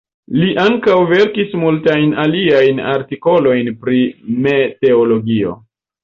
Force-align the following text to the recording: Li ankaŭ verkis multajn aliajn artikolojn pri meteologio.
Li 0.41 0.47
ankaŭ 0.61 0.93
verkis 1.09 1.51
multajn 1.63 2.15
aliajn 2.23 2.81
artikolojn 2.93 3.69
pri 3.83 4.01
meteologio. 4.47 5.53